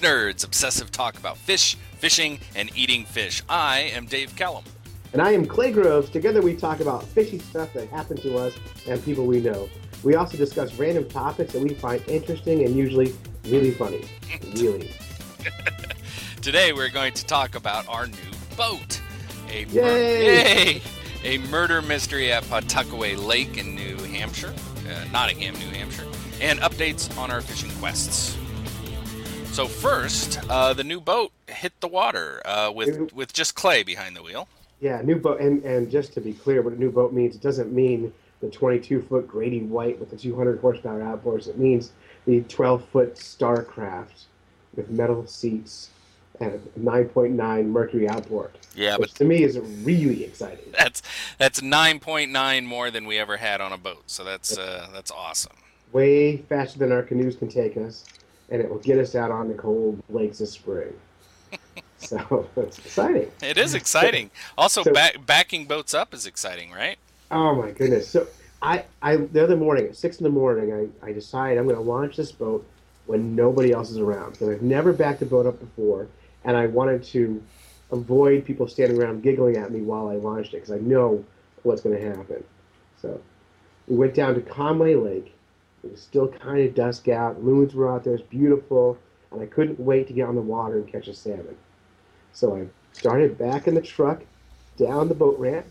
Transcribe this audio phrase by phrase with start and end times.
[0.00, 3.42] Fish Nerds, obsessive talk about fish, fishing, and eating fish.
[3.50, 4.64] I am Dave Callum.
[5.12, 6.08] And I am Clay Groves.
[6.08, 8.54] Together we talk about fishy stuff that happened to us
[8.88, 9.68] and people we know.
[10.02, 13.14] We also discuss random topics that we find interesting and usually
[13.46, 14.06] really funny.
[14.54, 14.90] Really.
[16.40, 18.16] Today we're going to talk about our new
[18.56, 19.02] boat.
[19.50, 20.74] A mur- Yay!
[20.76, 20.82] Yay!
[21.24, 24.54] A murder mystery at Pawtuckaway Lake in New Hampshire,
[24.88, 26.06] uh, Nottingham, New Hampshire,
[26.40, 28.39] and updates on our fishing quests.
[29.60, 34.16] So first, uh, the new boat hit the water uh, with with just Clay behind
[34.16, 34.48] the wheel.
[34.80, 35.38] Yeah, new boat.
[35.38, 38.10] And, and just to be clear, what a new boat means, it doesn't mean
[38.40, 41.46] the 22 foot Grady White with the 200 horsepower outboards.
[41.46, 41.92] It means
[42.24, 44.24] the 12 foot Starcraft
[44.76, 45.90] with metal seats
[46.40, 48.52] and a 9.9 Mercury outboard.
[48.74, 50.72] Yeah, which but to me is really exciting.
[50.72, 51.02] that's
[51.36, 54.04] that's 9.9 more than we ever had on a boat.
[54.06, 55.56] So that's uh, that's awesome.
[55.92, 58.06] Way faster than our canoes can take us,
[58.50, 60.92] and it will get us out on the cold lakes of spring.
[61.98, 63.30] so it's exciting.
[63.42, 64.30] It is exciting.
[64.58, 66.98] Also, So- back, backing boats up is exciting, right?
[67.30, 68.08] Oh my goodness!
[68.08, 68.26] So
[68.60, 71.76] I, I the other morning at six in the morning, I, I decide I'm going
[71.76, 72.66] to launch this boat
[73.06, 76.08] when nobody else is around because I've never backed a boat up before,
[76.44, 77.40] and I wanted to
[77.92, 81.24] avoid people standing around giggling at me while I launched it because I know
[81.62, 82.42] what's going to happen.
[83.00, 83.20] So
[83.86, 85.34] we went down to Conway Lake.
[85.82, 87.42] It was still kind of dusk out.
[87.42, 88.14] Loons were out there.
[88.14, 88.98] It's beautiful,
[89.32, 91.56] and I couldn't wait to get on the water and catch a salmon.
[92.32, 94.22] So I started back in the truck
[94.76, 95.66] down the boat ramp,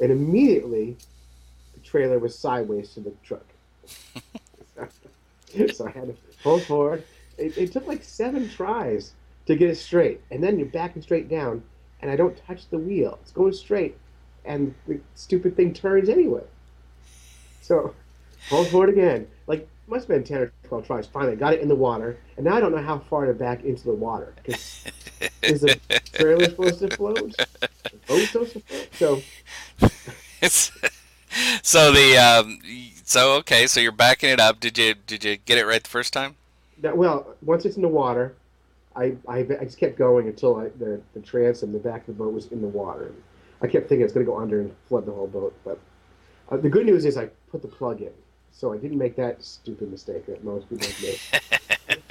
[0.00, 0.96] and immediately
[1.74, 3.44] the trailer was sideways to the truck.
[5.72, 7.04] so I had to pull forward.
[7.38, 9.12] It, it took like seven tries
[9.46, 11.62] to get it straight, and then you're backing straight down,
[12.00, 13.18] and I don't touch the wheel.
[13.22, 13.96] It's going straight,
[14.44, 16.44] and the stupid thing turns anyway.
[17.60, 17.94] So
[18.48, 19.26] pull forward again.
[19.46, 21.06] Like must have been ten or twelve tries.
[21.06, 23.64] Finally, got it in the water, and now I don't know how far to back
[23.64, 24.34] into the water.
[24.44, 24.84] 'cause
[25.42, 25.78] is the
[26.12, 27.36] trailer supposed to float?
[27.90, 28.88] The boat supposed to float?
[28.94, 29.22] So
[30.40, 30.70] It's,
[31.62, 32.60] so the um,
[33.04, 34.60] so okay, so you're backing it up.
[34.60, 36.36] Did you did you get it right the first time?
[36.80, 38.34] That, well, once it's in the water,
[38.96, 42.12] I, I, I just kept going until I, the, the transom, the back of the
[42.12, 43.12] boat was in the water.
[43.62, 45.54] I kept thinking it's going to go under and flood the whole boat.
[45.64, 45.78] But
[46.50, 48.10] uh, the good news is I put the plug in.
[48.56, 51.20] So I didn't make that stupid mistake that most people make.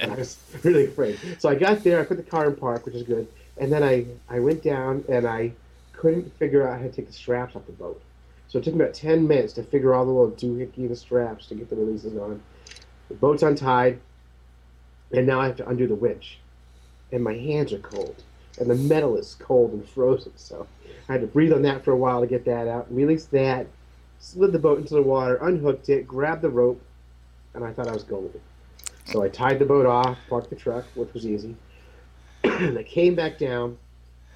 [0.00, 1.18] I was really afraid.
[1.38, 3.26] So I got there, I put the car in park, which is good.
[3.56, 5.52] And then I, I went down and I
[5.92, 8.00] couldn't figure out how to take the straps off the boat.
[8.48, 11.46] So it took me about 10 minutes to figure all the little doohickey the straps
[11.46, 12.42] to get the releases on.
[13.08, 13.98] The boat's untied,
[15.12, 16.38] and now I have to undo the winch.
[17.10, 18.22] And my hands are cold,
[18.58, 20.32] and the metal is cold and frozen.
[20.36, 20.66] So
[21.08, 22.92] I had to breathe on that for a while to get that out.
[22.94, 23.66] release that,
[24.24, 26.80] slid the boat into the water, unhooked it, grabbed the rope,
[27.52, 28.40] and I thought I was golden.
[29.04, 31.54] So I tied the boat off, parked the truck, which was easy.
[32.44, 33.76] and I came back down,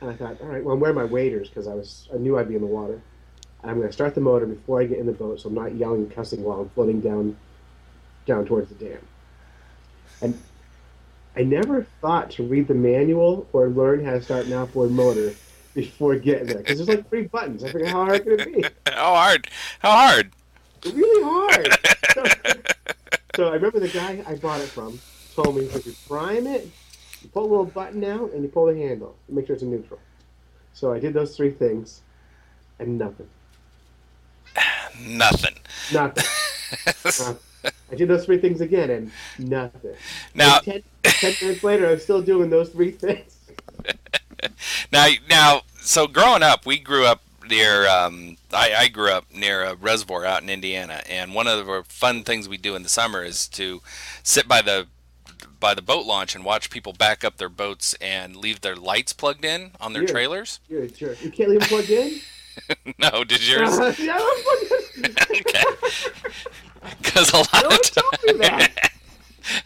[0.03, 2.39] and I thought, all right, well, I'm wearing my waders because I was I knew
[2.39, 3.01] I'd be in the water.
[3.63, 5.55] And I'm going to start the motor before I get in the boat, so I'm
[5.55, 7.37] not yelling and cussing while I'm floating down,
[8.27, 9.01] down towards the dam.
[10.21, 10.39] And
[11.35, 15.35] I never thought to read the manual or learn how to start an outboard motor
[15.79, 17.63] before getting there because there's like three buttons.
[17.63, 18.63] I figured how hard could it be?
[18.93, 19.49] How hard?
[19.79, 20.33] How hard?
[20.85, 21.79] really hard.
[22.15, 22.25] So,
[23.37, 24.99] so I remember the guy I bought it from
[25.37, 26.69] told me if you prime it,
[27.23, 29.71] you pull a little button out and you pull the handle make sure it's in
[29.71, 30.01] neutral.
[30.73, 32.01] So I did those three things,
[32.81, 33.29] and nothing,
[35.01, 35.55] Nothing.
[35.93, 36.25] nothing.
[37.05, 37.39] nothing.
[37.93, 39.95] I did those three things again, and nothing.
[40.35, 43.37] Now, ten minutes later, I'm still doing those three things.
[44.93, 45.63] now, now.
[45.89, 47.89] So growing up, we grew up near.
[47.89, 51.83] Um, I, I grew up near a reservoir out in Indiana, and one of the
[51.89, 53.81] fun things we do in the summer is to
[54.23, 54.87] sit by the
[55.59, 59.15] by the boat launch and watch people back up their boats and leave their lights
[59.15, 60.09] plugged in on their Yeah.
[60.11, 60.61] trailers.
[60.69, 61.25] You're a jerk.
[61.25, 62.21] You can't leave them plugged in.
[62.99, 63.79] no, did yours?
[63.99, 65.07] yeah, plugged in.
[65.41, 65.65] okay.
[67.03, 68.93] Because a lot of one told me that.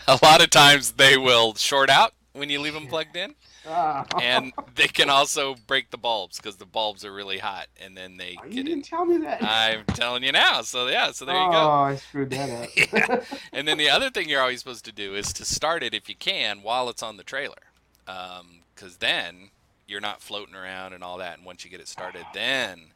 [0.07, 3.35] a lot of times they will short out when you leave them plugged in,
[4.21, 8.17] And they can also break the bulbs because the bulbs are really hot, and then
[8.17, 8.67] they you get in.
[8.67, 9.43] didn't tell me that.
[9.43, 10.63] I'm telling you now.
[10.63, 11.57] So yeah, so there you go.
[11.57, 11.83] oh.
[11.83, 13.25] I screwed that up.
[13.53, 16.09] And then the other thing you're always supposed to do is to start it if
[16.09, 17.71] you can while it's on the trailer,
[18.09, 19.51] um, because then
[19.87, 21.37] you're not floating around and all that.
[21.39, 22.93] And once you get it started, then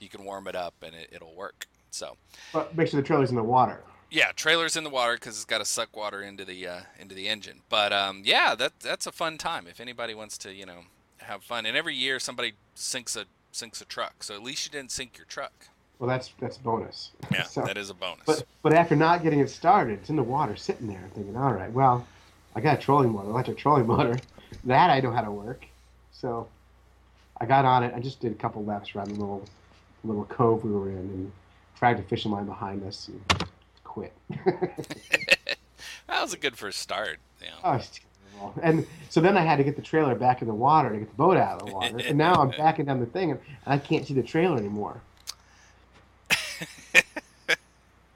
[0.00, 1.66] you can warm it up and it, it'll work.
[1.90, 2.16] So
[2.52, 3.82] but make sure the trailer's in the water.
[4.10, 7.14] Yeah, trailer's in the water because it's got to suck water into the uh, into
[7.14, 7.60] the engine.
[7.68, 10.80] But um, yeah, that that's a fun time if anybody wants to you know
[11.18, 11.66] have fun.
[11.66, 15.16] And every year somebody sinks a sinks a truck, so at least you didn't sink
[15.18, 15.52] your truck.
[15.98, 17.10] Well, that's that's a bonus.
[17.32, 18.24] Yeah, So- that is a bonus.
[18.26, 21.52] But but after not getting it started, it's in the water, sitting there, thinking, all
[21.52, 22.06] right, well,
[22.54, 24.16] I got a trolling motor, electric trolling motor.
[24.64, 25.66] That I know how to work.
[26.12, 26.48] So
[27.40, 27.92] I got on it.
[27.94, 29.44] I just did a couple laps around the little
[30.04, 31.32] little cove we were in and
[31.78, 33.44] dragged a fishing line behind us and
[33.98, 34.12] quit.
[36.06, 37.18] that was a good first start.
[37.42, 37.80] Yeah.
[38.40, 38.52] Oh.
[38.62, 41.08] And so then I had to get the trailer back in the water to get
[41.08, 41.98] the boat out of the water.
[42.04, 45.00] and now I'm backing down the thing and I can't see the trailer anymore.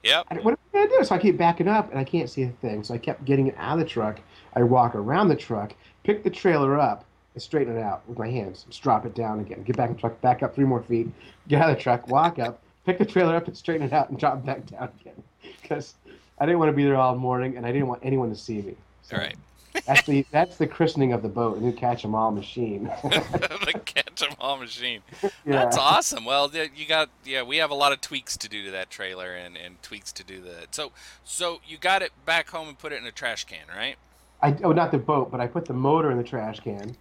[0.03, 0.25] Yep.
[0.29, 1.05] I, what am I gonna do?
[1.05, 2.83] So I keep backing up and I can't see a thing.
[2.83, 4.19] So I kept getting it out of the truck.
[4.53, 8.29] I walk around the truck, pick the trailer up, and straighten it out with my
[8.29, 8.65] hands.
[8.67, 9.63] Just drop it down again.
[9.63, 11.09] Get back in the truck, back up three more feet,
[11.47, 14.09] get out of the truck, walk up, pick the trailer up and straighten it out
[14.09, 15.23] and drop it back down again.
[15.61, 15.93] Because
[16.39, 18.61] I didn't want to be there all morning and I didn't want anyone to see
[18.61, 18.75] me.
[19.03, 19.35] So All right.
[19.87, 22.83] That's the that's the christening of the boat, the new catch 'em all machine.
[22.83, 25.01] the catch 'em all machine.
[25.23, 25.29] yeah.
[25.45, 26.25] That's awesome.
[26.25, 27.41] Well, you got yeah.
[27.41, 30.23] We have a lot of tweaks to do to that trailer and, and tweaks to
[30.23, 30.75] do that.
[30.75, 30.91] So
[31.23, 33.95] so you got it back home and put it in a trash can, right?
[34.43, 36.95] I oh not the boat, but I put the motor in the trash can,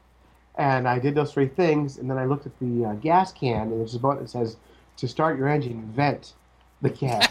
[0.56, 3.70] and I did those three things, and then I looked at the uh, gas can,
[3.70, 4.56] and there's a button that says
[4.96, 6.32] to start your engine, vent
[6.80, 7.28] the gas.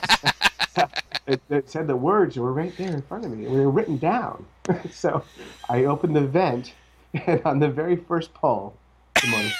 [1.27, 3.97] It, it said the words were right there in front of me, they were written
[3.97, 4.45] down.
[4.91, 5.23] so
[5.69, 6.73] I opened the vent,
[7.13, 8.75] and on the very first pull,
[9.21, 9.51] the motor.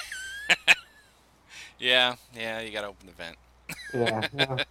[1.82, 2.60] Yeah, yeah.
[2.60, 3.36] You got to open the vent.
[3.92, 4.64] yeah,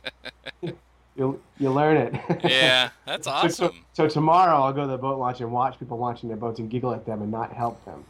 [0.61, 0.71] yeah.
[1.17, 2.41] you you learn it.
[2.43, 3.51] Yeah, that's awesome.
[3.51, 6.59] So, so tomorrow I'll go to the boat launch and watch people launching their boats
[6.59, 8.05] and giggle at them and not help them.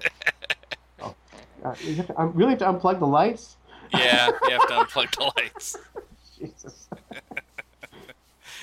[0.99, 1.15] So,
[1.65, 3.57] uh, to, I really have to unplug the lights.
[3.91, 5.77] Yeah, you have to unplug the lights.
[6.37, 6.87] Jesus.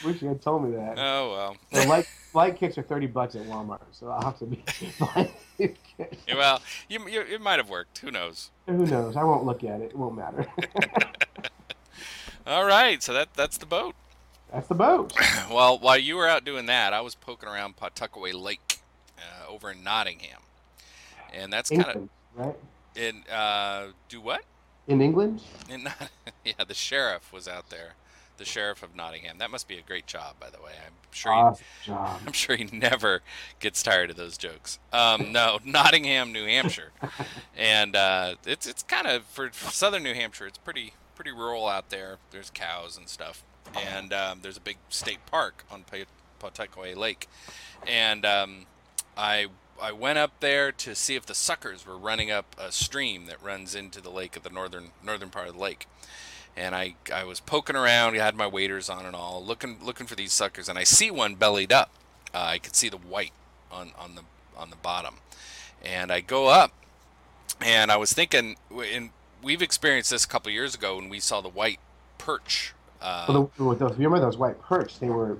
[0.04, 0.98] Wish you had told me that.
[0.98, 1.56] Oh well.
[1.72, 4.62] The light light kicks are thirty bucks at Walmart, so I'll have to be.
[5.58, 7.98] Yeah, Well, you, you it might have worked.
[7.98, 8.52] Who knows?
[8.66, 9.16] Who knows?
[9.16, 9.86] I won't look at it.
[9.86, 10.46] It won't matter.
[12.46, 13.96] All right, so that that's the boat.
[14.52, 15.12] That's the boat.
[15.50, 18.78] Well, while you were out doing that, I was poking around Pawtuckaway Lake
[19.18, 20.42] uh, over in Nottingham,
[21.32, 22.54] and that's kind of right?
[22.94, 24.42] in uh, do what?
[24.86, 25.42] In England?
[25.68, 25.88] In,
[26.44, 27.94] yeah, the sheriff was out there.
[28.38, 29.38] The sheriff of Nottingham.
[29.38, 30.72] That must be a great job, by the way.
[30.86, 31.32] I'm sure.
[31.32, 32.20] He, Awesome job.
[32.26, 33.20] I'm sure he never
[33.60, 34.78] gets tired of those jokes.
[34.92, 36.92] Um, no, Nottingham, New Hampshire,
[37.56, 40.46] and uh, it's it's kind of for southern New Hampshire.
[40.46, 42.18] It's pretty pretty rural out there.
[42.30, 43.42] There's cows and stuff,
[43.76, 46.04] and um, there's a big state park on Pa-
[46.40, 47.28] Pawtuckaway Lake,
[47.86, 48.66] and um,
[49.16, 49.46] I
[49.80, 53.42] I went up there to see if the suckers were running up a stream that
[53.42, 55.86] runs into the lake at the northern northern part of the lake.
[56.58, 60.08] And I, I was poking around, I had my waders on and all, looking looking
[60.08, 61.90] for these suckers, and I see one bellied up.
[62.34, 63.32] Uh, I could see the white
[63.70, 64.22] on, on the
[64.56, 65.18] on the bottom,
[65.84, 66.72] and I go up,
[67.60, 69.10] and I was thinking, and
[69.40, 71.78] we've experienced this a couple years ago when we saw the white
[72.18, 72.74] perch.
[73.00, 73.26] Uh,
[73.56, 74.98] Well, the, remember those white perch?
[74.98, 75.38] They were,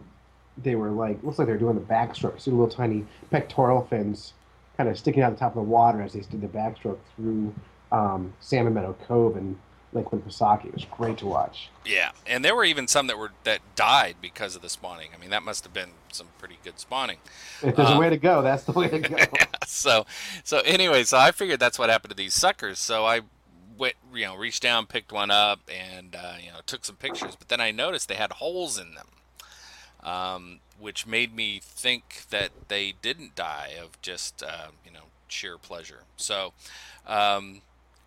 [0.56, 2.41] they were like looks like they're doing the backstroke.
[2.41, 4.35] See the little tiny pectoral fins,
[4.76, 7.53] kind of sticking out the top of the water as they did the backstroke through
[7.91, 9.59] um, Salmon Meadow Cove and
[9.93, 10.67] Lake Winnipesaukee.
[10.67, 11.70] It was great to watch.
[11.85, 15.08] Yeah, and there were even some that were that died because of the spawning.
[15.14, 17.19] I mean, that must have been some pretty good spawning.
[17.62, 19.17] If there's Um, a way to go, that's the way to go.
[19.17, 20.05] yeah, so,
[20.44, 22.78] so anyway, so I figured that's what happened to these suckers.
[22.78, 23.23] So I
[23.78, 27.35] went, you know, reached down, picked one up, and uh, you know, took some pictures.
[27.37, 29.09] But then I noticed they had holes in them,
[30.02, 35.57] um, which made me think that they didn't die of just uh, you know sheer
[35.57, 36.02] pleasure.
[36.16, 36.52] So.
[37.07, 37.62] Um,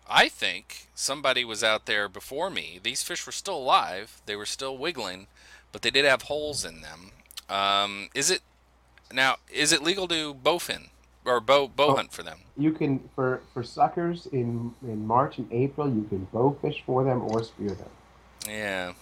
[0.08, 2.78] I think somebody was out there before me.
[2.82, 4.20] These fish were still alive.
[4.26, 5.26] They were still wiggling,
[5.72, 7.12] but they did have holes in them.
[7.48, 8.40] Um, is it
[9.12, 9.36] now?
[9.52, 10.88] Is it legal to bowfin
[11.24, 11.96] or bow bow Oh.
[11.96, 12.40] hunt for them?
[12.56, 17.04] You can for for suckers in in March and April, you can bow fish for
[17.04, 17.90] them or spear them.
[18.46, 18.92] Yeah.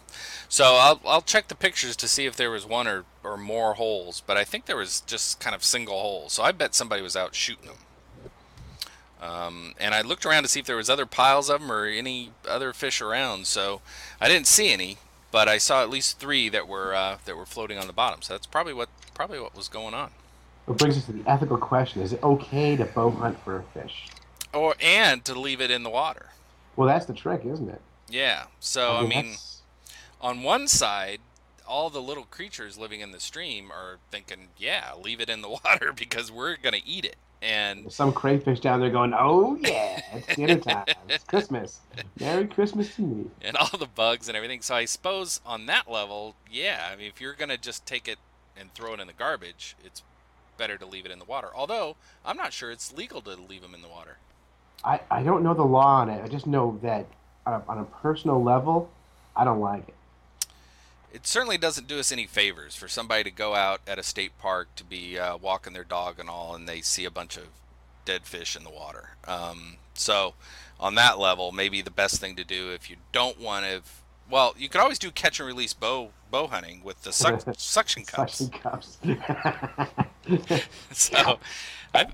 [0.48, 3.74] So I'll I'll check the pictures to see if there was one or, or more
[3.74, 6.34] holes, but I think there was just kind of single holes.
[6.34, 7.76] So I bet somebody was out shooting them.
[9.20, 11.84] Um, and I looked around to see if there was other piles of them or
[11.84, 13.46] any other fish around.
[13.46, 13.82] So
[14.20, 14.96] I didn't see any,
[15.30, 18.22] but I saw at least three that were uh, that were floating on the bottom.
[18.22, 20.10] So that's probably what probably what was going on.
[20.68, 23.62] It brings us to the ethical question: Is it okay to bow hunt for a
[23.78, 24.08] fish?
[24.54, 26.30] Or and to leave it in the water.
[26.76, 27.80] Well, that's the trick, isn't it?
[28.08, 28.44] Yeah.
[28.58, 29.62] So I mean, that's-
[30.20, 31.20] on one side,
[31.66, 35.48] all the little creatures living in the stream are thinking, "Yeah, leave it in the
[35.64, 40.00] water because we're gonna eat it." And There's some crayfish down there going, "Oh yeah,
[40.12, 40.84] it's dinner time.
[41.08, 41.80] It's Christmas.
[42.18, 44.60] Merry Christmas to me." and all the bugs and everything.
[44.60, 46.88] So I suppose on that level, yeah.
[46.92, 48.18] I mean, if you're gonna just take it
[48.58, 50.02] and throw it in the garbage, it's
[50.58, 51.48] better to leave it in the water.
[51.54, 54.18] Although I'm not sure it's legal to leave them in the water.
[54.84, 56.22] I, I don't know the law on it.
[56.22, 57.06] I just know that
[57.46, 58.90] on a, on a personal level,
[59.34, 59.94] I don't like it.
[61.12, 64.38] It certainly doesn't do us any favors for somebody to go out at a state
[64.38, 67.44] park to be uh, walking their dog and all, and they see a bunch of
[68.04, 69.10] dead fish in the water.
[69.26, 70.34] Um, so,
[70.78, 73.82] on that level, maybe the best thing to do if you don't want to,
[74.30, 78.04] well, you could always do catch and release bow bow hunting with the suck, suction
[78.04, 78.48] cups.
[78.52, 78.98] Suction cups.
[80.92, 81.38] So,
[81.94, 82.06] I,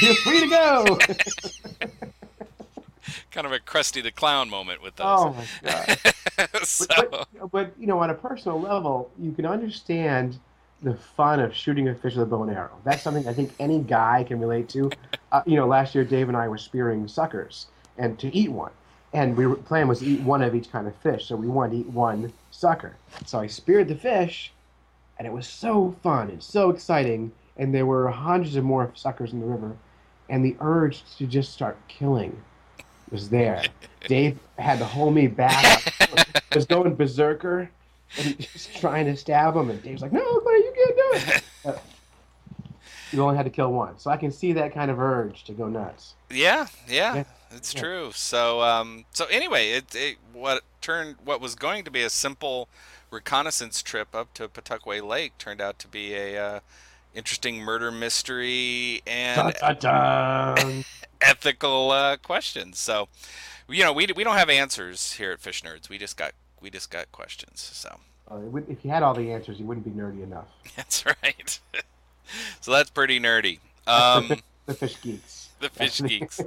[0.00, 0.98] You're free to go.
[3.36, 5.06] Kind of a Krusty the Clown moment with those.
[5.06, 5.46] oh my
[6.38, 6.48] god.
[6.64, 10.38] so, But, but, but you know, on a personal level, you can understand
[10.82, 12.78] the fun of shooting a fish with a bow and arrow.
[12.84, 14.90] That's something I think any guy can relate to.
[15.32, 17.66] Uh, you know, last year Dave and I were spearing suckers
[17.98, 18.70] and to eat one,
[19.12, 21.26] and we were, plan was to eat one of each kind of fish.
[21.26, 22.94] So we wanted to eat one sucker.
[23.26, 24.52] So I speared the fish,
[25.18, 27.32] and it was so fun and so exciting.
[27.56, 29.76] And there were hundreds of more suckers in the river,
[30.28, 32.40] and the urge to just start killing
[33.10, 33.62] was there.
[34.06, 35.92] Dave had to hold me back.
[36.00, 37.70] I was going berserker
[38.18, 41.42] and just trying to stab him, and Dave's like, "No, buddy, you can't do it."
[41.64, 41.78] Uh,
[43.12, 45.52] you only had to kill one, so I can see that kind of urge to
[45.52, 46.14] go nuts.
[46.30, 47.80] Yeah, yeah, Yeah, it's yeah.
[47.80, 48.10] true.
[48.12, 52.68] So, um, so anyway, it, it what turned what was going to be a simple
[53.10, 56.60] reconnaissance trip up to Pawtucket Lake turned out to be a uh,
[57.14, 60.84] interesting murder mystery and Dun, dun, dun.
[61.20, 62.78] ethical uh, questions.
[62.78, 63.08] So,
[63.68, 65.88] you know, we we don't have answers here at Fish Nerds.
[65.88, 67.60] We just got we just got questions.
[67.60, 70.48] So Uh, would- if you had all the answers, you wouldn't be nerdy enough.
[70.76, 71.58] that's right.
[72.60, 73.58] so that's pretty nerdy.
[73.86, 75.48] Um, the, fish, the fish geeks.
[75.60, 76.40] the fish geeks.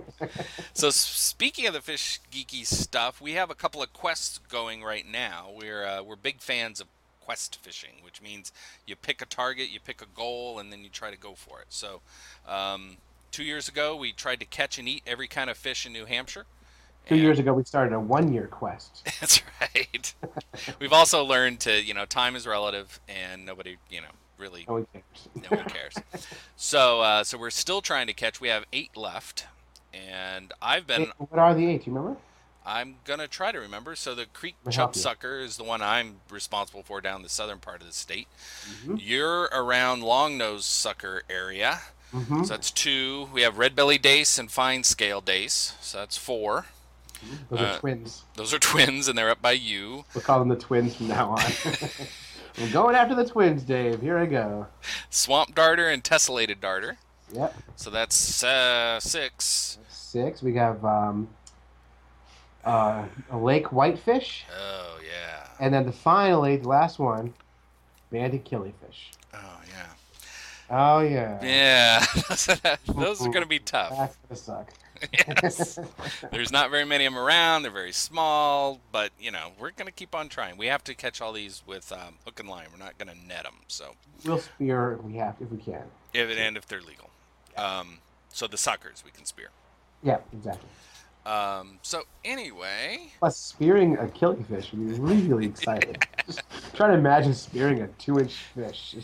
[0.74, 5.06] So speaking of the fish geeky stuff, we have a couple of quests going right
[5.10, 5.48] now.
[5.56, 6.88] We're uh, we're big fans of
[7.22, 8.52] quest fishing, which means
[8.88, 11.60] you pick a target, you pick a goal, and then you try to go for
[11.62, 11.68] it.
[11.70, 12.02] So
[12.48, 12.98] um,
[13.32, 16.06] two years ago, we tried to catch and eat every kind of fish in New
[16.06, 16.46] Hampshire.
[17.08, 19.04] Two And- years ago, we started a one-year quest.
[19.20, 20.14] That's right.
[20.80, 24.08] We've also learned to you know time is relative, and nobody you know
[24.38, 25.06] really No one cares.
[25.52, 25.96] no one cares.
[26.56, 28.40] so uh, so we're still trying to catch.
[28.42, 29.46] We have eight left.
[29.92, 31.84] And I've been Hey, what are the eight?
[31.84, 32.20] Do you remember?
[32.64, 33.96] I'm gonna try to remember.
[33.96, 37.82] So the creek chub sucker is the one I'm responsible for down the southern part
[37.82, 38.28] of the state.
[38.84, 38.96] Mm-hmm.
[39.00, 41.80] You're around longnose sucker area,
[42.14, 42.44] Mm-hmm.
[42.44, 43.30] so that's two.
[43.34, 46.66] We have red belly dace and fine scale dace, so that's four.
[47.50, 48.24] Those uh, are twins.
[48.36, 50.06] Those are twins, and they're up by you.
[50.16, 51.40] We'll call them the twins from now on.
[52.58, 54.02] I'm going after the twins, Dave.
[54.02, 54.68] Here I go.
[55.10, 56.98] Swamp darter and tessellated darter,
[57.34, 57.56] Yep.
[57.76, 59.78] so that's uh, six.
[59.90, 60.42] Six.
[60.42, 61.28] We have um,
[62.66, 65.48] uh, a lake whitefish, Oh yeah.
[65.60, 67.34] and then the finally the last one,
[68.12, 69.12] banded killifish.
[69.34, 69.86] Oh yeah.
[70.70, 71.40] Oh yeah.
[71.44, 72.06] Yeah.
[72.88, 73.92] Those are gonna be tough.
[73.98, 74.36] That's gonna
[74.66, 74.74] suck.
[75.14, 75.80] yes.
[76.32, 77.64] There's not very many of them around.
[77.64, 80.58] They're very small, but you know we're gonna keep on trying.
[80.58, 82.68] We have to catch all these with um, hook and line.
[82.72, 83.56] We're not gonna net them.
[83.68, 83.96] So
[84.26, 85.84] we'll spear if we have if we can.
[86.14, 87.10] if it and if they're legal.
[87.58, 88.00] Um,
[88.30, 89.50] so the suckers we can spear.
[90.04, 90.70] Yeah, exactly.
[91.26, 95.96] Um, so anyway, Plus, spearing a killifish would be really exciting.
[96.26, 96.42] Just
[96.74, 98.96] try to imagine spearing a two-inch fish.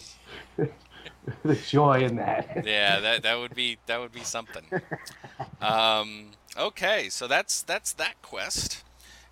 [1.44, 2.66] The joy in that.
[2.66, 4.64] yeah, that that would be that would be something.
[5.62, 8.84] Um, okay, so that's that's that quest,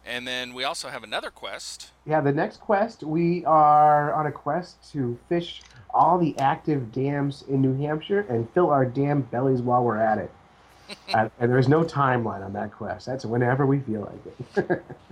[0.06, 1.92] and then we also have another quest.
[2.06, 5.62] Yeah, the next quest, we are on a quest to fish
[5.94, 10.18] all the active dams in New Hampshire and fill our dam bellies while we're at
[10.18, 10.32] it.
[11.14, 13.06] uh, and there's no timeline on that quest.
[13.06, 14.84] That's whenever we feel like it.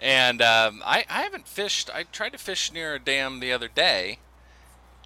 [0.00, 1.90] And um, I, I haven't fished.
[1.94, 4.18] I tried to fish near a dam the other day,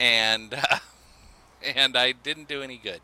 [0.00, 0.78] and uh,
[1.76, 3.00] and I didn't do any good.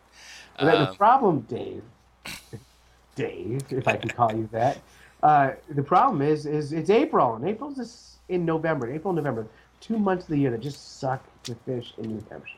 [0.59, 1.83] Then the Um, problem, Dave,
[3.15, 4.79] Dave, if I can call you that,
[5.23, 8.91] uh, the problem is, is it's April, and April's just in November.
[8.93, 9.47] April, November,
[9.81, 12.57] two months of the year that just suck to fish in New Hampshire.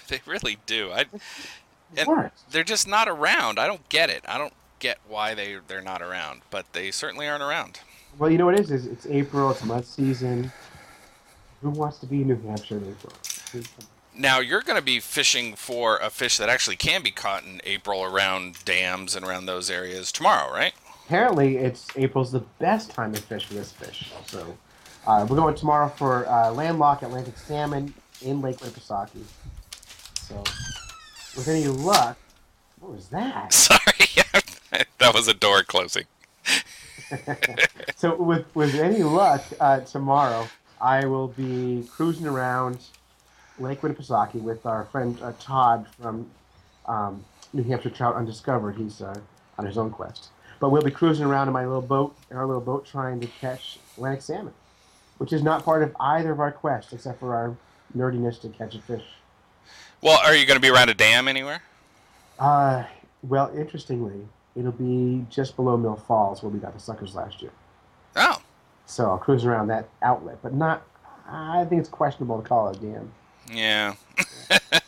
[0.08, 0.90] they really do.
[0.92, 1.04] I
[1.96, 3.58] And- they're just not around.
[3.58, 4.22] I don't get it.
[4.26, 7.80] I don't get why they they're not around, but they certainly aren't around.
[8.18, 8.70] Well, you know what it is?
[8.70, 9.50] is it's April.
[9.50, 10.50] It's mud season.
[11.62, 13.12] Who wants to be in New Hampshire in April?
[14.16, 17.60] Now you're going to be fishing for a fish that actually can be caught in
[17.64, 20.74] April around dams and around those areas tomorrow, right?
[21.06, 24.12] Apparently, it's April's the best time to fish for this fish.
[24.26, 24.56] So,
[25.06, 29.24] uh, we're going tomorrow for uh, landlocked Atlantic salmon in Lake Winnipesaukee.
[30.20, 30.36] So,
[31.36, 32.16] with any luck,
[32.80, 33.52] what was that?
[33.52, 34.08] Sorry,
[34.98, 36.04] that was a door closing.
[37.96, 40.48] so, with with any luck, uh, tomorrow
[40.80, 42.78] I will be cruising around
[43.62, 46.28] Lake Winnipesaukee with our friend uh, Todd from
[46.86, 48.76] um, New Hampshire Trout Undiscovered.
[48.76, 49.18] He's uh,
[49.58, 50.28] on his own quest.
[50.60, 53.26] But we'll be cruising around in my little boat, in our little boat, trying to
[53.26, 54.54] catch Atlantic salmon.
[55.18, 57.56] which is not part of either of our quests except for our
[57.96, 59.04] nerdiness to catch a fish.
[60.00, 61.62] Well, are you going to be around a dam anywhere?
[62.38, 62.84] Uh,
[63.22, 64.26] well, interestingly,
[64.56, 67.52] it'll be just below Mill Falls where we got the suckers last year.
[68.16, 68.40] Oh,
[68.86, 70.82] So I'll cruise around that outlet, but not.
[71.28, 73.12] I think it's questionable to call it a dam.
[73.50, 73.94] Yeah.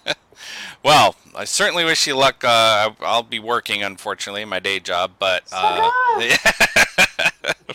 [0.82, 2.44] well, I certainly wish you luck.
[2.44, 5.90] Uh, I'll be working, unfortunately, in my day job, but uh,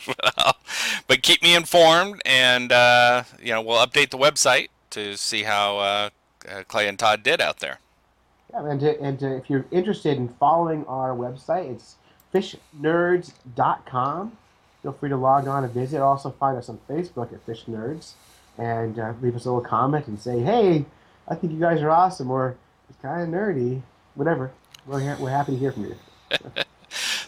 [0.07, 0.55] well,
[1.07, 5.77] but keep me informed, and uh, you know we'll update the website to see how
[5.77, 6.09] uh,
[6.50, 7.79] uh, Clay and Todd did out there.
[8.51, 11.95] Yeah, and to, and to, if you're interested in following our website, it's
[12.33, 14.38] fishnerds.com.
[14.81, 16.01] Feel free to log on and visit.
[16.01, 18.13] Also, find us on Facebook at Fish Nerds
[18.60, 20.86] and uh, leave us a little comment and say, hey,
[21.28, 22.56] I think you guys are awesome, or
[22.89, 23.82] it's kind of nerdy,
[24.16, 24.51] whatever.
[24.86, 25.96] We're, we're happy to hear from you.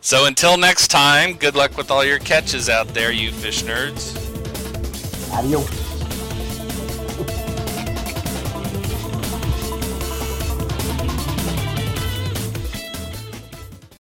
[0.04, 4.18] So until next time, good luck with all your catches out there, you fish nerds.
[5.32, 5.81] Adios.